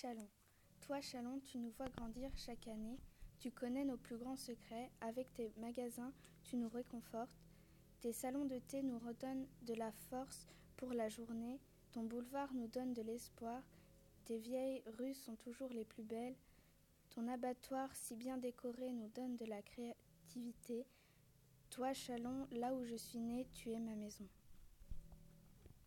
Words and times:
Chalon. 0.00 0.26
Toi, 0.80 1.00
Chalon, 1.00 1.38
tu 1.38 1.56
nous 1.56 1.70
vois 1.70 1.88
grandir 1.88 2.28
chaque 2.34 2.66
année. 2.66 2.98
Tu 3.38 3.52
connais 3.52 3.84
nos 3.84 3.96
plus 3.96 4.16
grands 4.16 4.36
secrets. 4.36 4.90
Avec 5.00 5.32
tes 5.34 5.52
magasins, 5.56 6.12
tu 6.42 6.56
nous 6.56 6.68
réconfortes. 6.68 7.44
Tes 8.00 8.12
salons 8.12 8.44
de 8.44 8.58
thé 8.58 8.82
nous 8.82 8.98
redonnent 8.98 9.46
de 9.62 9.74
la 9.74 9.92
force 9.92 10.48
pour 10.76 10.92
la 10.92 11.08
journée. 11.08 11.60
Ton 11.92 12.02
boulevard 12.02 12.52
nous 12.54 12.66
donne 12.66 12.92
de 12.92 13.02
l'espoir. 13.02 13.62
Tes 14.24 14.38
vieilles 14.38 14.82
rues 14.98 15.14
sont 15.14 15.36
toujours 15.36 15.70
les 15.70 15.84
plus 15.84 16.02
belles. 16.02 16.36
Ton 17.10 17.28
abattoir 17.28 17.94
si 17.94 18.16
bien 18.16 18.36
décoré 18.36 18.92
nous 18.92 19.08
donne 19.10 19.36
de 19.36 19.44
la 19.44 19.62
créativité. 19.62 20.86
Toi, 21.70 21.94
Chalon, 21.94 22.48
là 22.50 22.74
où 22.74 22.84
je 22.84 22.96
suis 22.96 23.20
né, 23.20 23.46
tu 23.52 23.70
es 23.70 23.78
ma 23.78 23.94
maison. 23.94 24.26